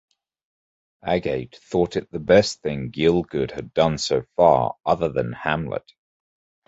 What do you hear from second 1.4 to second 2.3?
thought it the